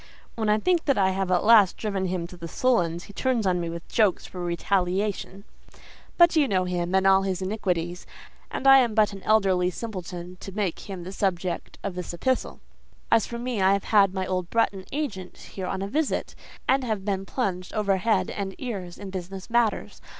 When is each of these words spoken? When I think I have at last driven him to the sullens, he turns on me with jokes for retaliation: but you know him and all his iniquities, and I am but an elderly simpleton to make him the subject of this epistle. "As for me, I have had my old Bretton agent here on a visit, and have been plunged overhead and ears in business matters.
When 0.33 0.49
I 0.49 0.57
think 0.57 0.89
I 0.89 1.11
have 1.11 1.29
at 1.29 1.43
last 1.43 1.77
driven 1.77 2.05
him 2.07 2.25
to 2.25 2.35
the 2.35 2.47
sullens, 2.47 3.03
he 3.03 3.13
turns 3.13 3.45
on 3.45 3.61
me 3.61 3.69
with 3.69 3.87
jokes 3.87 4.25
for 4.25 4.43
retaliation: 4.43 5.43
but 6.17 6.35
you 6.35 6.47
know 6.47 6.63
him 6.63 6.95
and 6.95 7.05
all 7.05 7.21
his 7.21 7.39
iniquities, 7.39 8.07
and 8.49 8.65
I 8.65 8.79
am 8.79 8.95
but 8.95 9.13
an 9.13 9.21
elderly 9.21 9.69
simpleton 9.69 10.37
to 10.39 10.51
make 10.53 10.89
him 10.89 11.03
the 11.03 11.11
subject 11.11 11.77
of 11.83 11.93
this 11.93 12.15
epistle. 12.15 12.61
"As 13.11 13.27
for 13.27 13.37
me, 13.37 13.61
I 13.61 13.73
have 13.73 13.83
had 13.83 14.11
my 14.11 14.25
old 14.25 14.49
Bretton 14.49 14.85
agent 14.91 15.37
here 15.37 15.67
on 15.67 15.83
a 15.83 15.87
visit, 15.87 16.33
and 16.67 16.83
have 16.83 17.05
been 17.05 17.23
plunged 17.23 17.71
overhead 17.75 18.31
and 18.31 18.55
ears 18.57 18.97
in 18.97 19.11
business 19.11 19.51
matters. 19.51 20.01